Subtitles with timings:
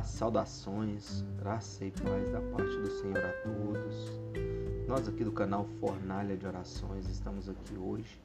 [0.00, 4.20] Saudações, graça e paz da parte do Senhor a todos.
[4.88, 8.18] Nós aqui do canal Fornalha de Orações estamos aqui hoje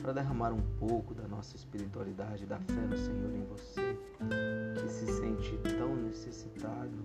[0.00, 3.98] para derramar um pouco da nossa espiritualidade, da fé no Senhor em você,
[4.80, 6.96] que se sente tão necessitado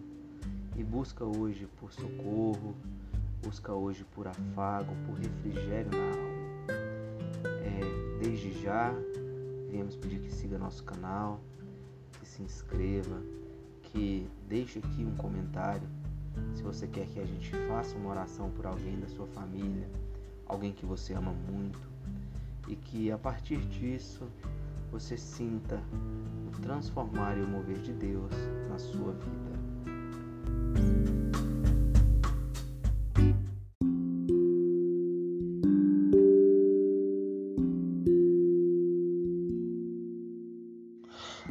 [0.78, 2.76] e busca hoje por socorro,
[3.44, 6.40] busca hoje por afago, por refrigério na alma.
[7.44, 8.94] É, desde já,
[9.70, 11.42] viemos pedir que siga nosso canal,
[12.20, 13.22] que se inscreva,
[13.92, 15.88] que deixe aqui um comentário
[16.56, 19.88] se você quer que a gente faça uma oração por alguém da sua família,
[20.46, 21.80] alguém que você ama muito,
[22.68, 24.28] e que a partir disso
[24.92, 25.82] você sinta
[26.48, 28.32] o transformar e o mover de Deus
[28.70, 29.49] na sua vida.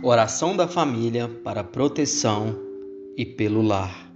[0.00, 2.56] Oração da família para proteção
[3.16, 4.08] e pelo lar.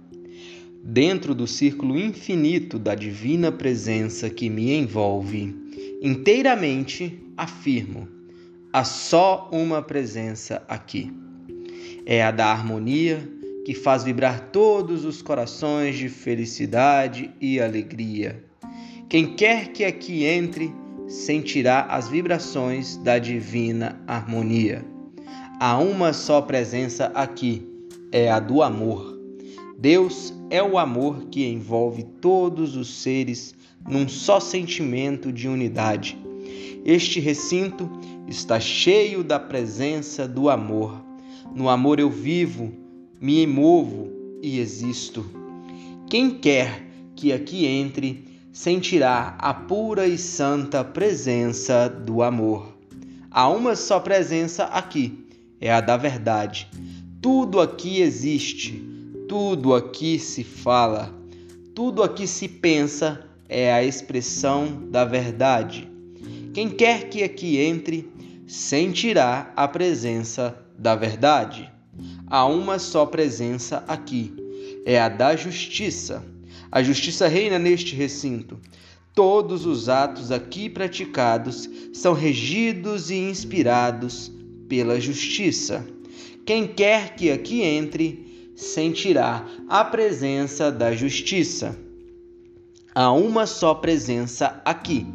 [0.81, 5.53] Dentro do círculo infinito da divina presença que me envolve,
[6.01, 8.07] inteiramente afirmo:
[8.71, 11.11] há só uma presença aqui.
[12.05, 13.29] É a da harmonia
[13.65, 18.41] que faz vibrar todos os corações de felicidade e alegria.
[19.09, 20.73] Quem quer que aqui entre
[21.09, 24.92] sentirá as vibrações da divina harmonia.
[25.59, 27.65] Há uma só presença aqui,
[28.11, 29.17] é a do amor.
[29.77, 33.53] Deus é o amor que envolve todos os seres
[33.87, 36.17] num só sentimento de unidade.
[36.83, 37.89] Este recinto
[38.27, 41.01] está cheio da presença do amor.
[41.55, 42.73] No amor eu vivo,
[43.21, 45.25] me movo e existo.
[46.09, 46.83] Quem quer
[47.15, 52.73] que aqui entre sentirá a pura e santa presença do amor.
[53.31, 55.22] Há uma só presença aqui
[55.63, 56.67] é a da verdade.
[57.21, 58.83] Tudo aqui existe,
[59.29, 61.17] tudo aqui se fala,
[61.73, 65.87] tudo aqui se pensa é a expressão da verdade.
[66.53, 68.11] Quem quer que aqui entre
[68.45, 71.71] sentirá a presença da verdade.
[72.27, 74.33] Há uma só presença aqui,
[74.85, 76.25] é a da justiça.
[76.69, 78.59] A justiça reina neste recinto.
[79.15, 84.29] Todos os atos aqui praticados são regidos e inspirados
[84.67, 85.85] pela justiça.
[86.45, 91.77] Quem quer que aqui entre sentirá a presença da justiça.
[92.93, 95.05] Há uma só presença aqui,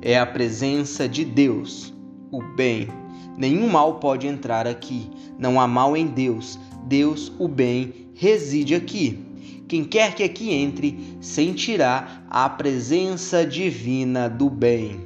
[0.00, 1.92] é a presença de Deus,
[2.30, 2.88] o bem.
[3.36, 6.58] Nenhum mal pode entrar aqui, não há mal em Deus.
[6.86, 9.18] Deus, o bem, reside aqui.
[9.68, 15.00] Quem quer que aqui entre sentirá a presença divina do bem.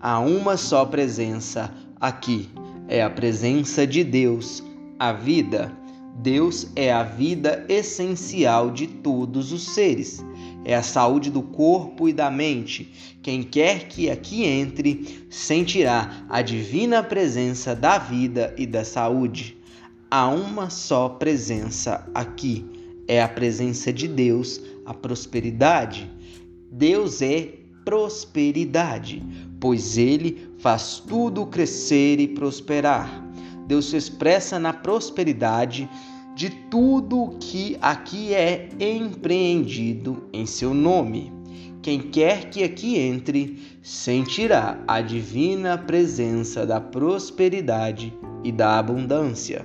[0.00, 2.48] Há uma só presença aqui,
[2.88, 4.64] é a presença de Deus,
[4.98, 5.70] a vida.
[6.16, 10.24] Deus é a vida essencial de todos os seres.
[10.64, 12.92] É a saúde do corpo e da mente.
[13.22, 19.56] Quem quer que aqui entre sentirá a divina presença da vida e da saúde.
[20.10, 22.64] Há uma só presença aqui.
[23.06, 26.10] É a presença de Deus, a prosperidade.
[26.72, 27.54] Deus é
[27.84, 29.22] prosperidade,
[29.60, 33.24] pois ele faz tudo crescer e prosperar.
[33.66, 35.88] Deus se expressa na prosperidade
[36.34, 41.32] de tudo que aqui é empreendido em seu nome.
[41.82, 48.12] Quem quer que aqui entre sentirá a divina presença da prosperidade
[48.44, 49.64] e da abundância.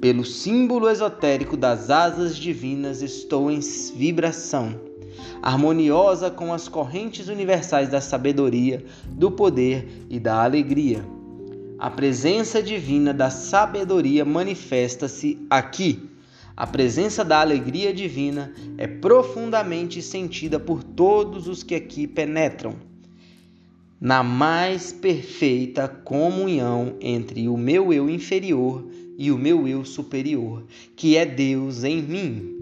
[0.00, 3.60] Pelo símbolo esotérico das asas divinas, estou em
[3.94, 4.95] vibração
[5.42, 11.04] harmoniosa com as correntes universais da sabedoria, do poder e da alegria.
[11.78, 16.08] A presença divina da sabedoria manifesta-se aqui.
[16.56, 22.76] A presença da alegria divina é profundamente sentida por todos os que aqui penetram.
[24.00, 28.86] Na mais perfeita comunhão entre o meu eu inferior
[29.18, 30.64] e o meu eu superior,
[30.96, 32.55] que é Deus em mim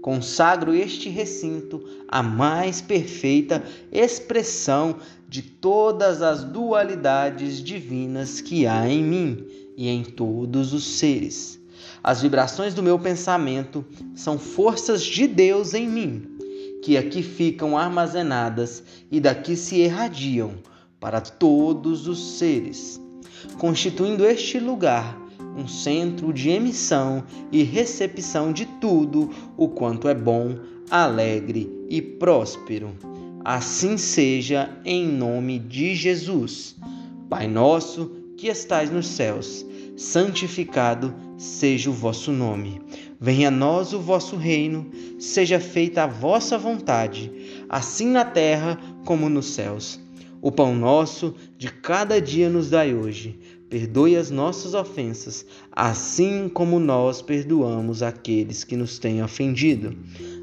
[0.00, 3.62] consagro este recinto à mais perfeita
[3.92, 4.96] expressão
[5.28, 9.44] de todas as dualidades divinas que há em mim
[9.76, 11.60] e em todos os seres.
[12.02, 16.22] As vibrações do meu pensamento são forças de Deus em mim,
[16.82, 20.54] que aqui ficam armazenadas e daqui se irradiam
[20.98, 23.00] para todos os seres,
[23.58, 25.16] constituindo este lugar
[25.60, 27.22] um centro de emissão
[27.52, 30.56] e recepção de tudo o quanto é bom,
[30.90, 32.96] alegre e próspero.
[33.44, 36.76] Assim seja em nome de Jesus.
[37.28, 39.66] Pai nosso que estais nos céus,
[39.96, 42.80] santificado seja o vosso nome.
[43.20, 47.30] Venha a nós o vosso reino, seja feita a vossa vontade,
[47.68, 50.00] assim na terra como nos céus.
[50.42, 53.38] O pão nosso de cada dia nos dai hoje.
[53.68, 59.96] Perdoe as nossas ofensas, assim como nós perdoamos aqueles que nos têm ofendido.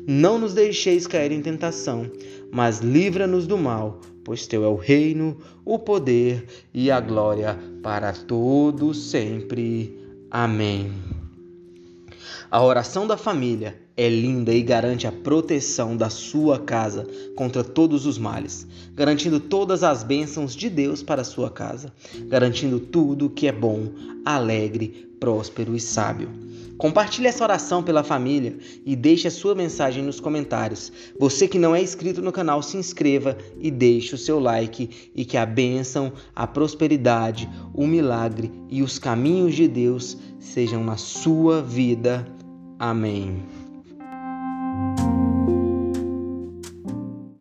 [0.08, 2.10] Não nos deixeis cair em tentação,
[2.52, 8.12] mas livra-nos do mal pois teu é o reino, o poder e a glória para
[8.12, 9.98] todos sempre.
[10.30, 10.92] Amém.
[12.50, 17.06] A oração da família é linda e garante a proteção da sua casa
[17.36, 18.66] contra todos os males,
[18.96, 21.92] garantindo todas as bênçãos de Deus para a sua casa,
[22.30, 23.90] garantindo tudo que é bom,
[24.24, 26.30] alegre, próspero e sábio.
[26.78, 28.56] Compartilhe essa oração pela família
[28.86, 30.90] e deixe a sua mensagem nos comentários.
[31.20, 35.26] Você que não é inscrito no canal, se inscreva e deixe o seu like e
[35.26, 41.62] que a bênção, a prosperidade, o milagre e os caminhos de Deus sejam na sua
[41.62, 42.26] vida.
[42.80, 43.67] Amém.